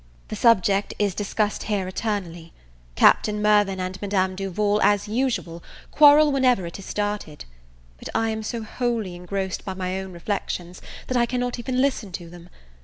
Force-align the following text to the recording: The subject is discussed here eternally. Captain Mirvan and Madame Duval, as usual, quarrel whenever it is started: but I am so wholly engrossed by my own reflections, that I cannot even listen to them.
The 0.29 0.35
subject 0.35 0.95
is 0.97 1.13
discussed 1.13 1.61
here 1.61 1.87
eternally. 1.87 2.53
Captain 2.95 3.39
Mirvan 3.39 3.79
and 3.79 4.01
Madame 4.01 4.35
Duval, 4.35 4.81
as 4.81 5.07
usual, 5.07 5.61
quarrel 5.91 6.31
whenever 6.31 6.65
it 6.65 6.79
is 6.79 6.85
started: 6.85 7.45
but 7.99 8.09
I 8.15 8.29
am 8.31 8.41
so 8.41 8.63
wholly 8.63 9.13
engrossed 9.13 9.63
by 9.63 9.75
my 9.75 9.99
own 9.99 10.11
reflections, 10.11 10.81
that 11.05 11.17
I 11.17 11.27
cannot 11.27 11.59
even 11.59 11.79
listen 11.79 12.11
to 12.13 12.31
them. 12.31 12.49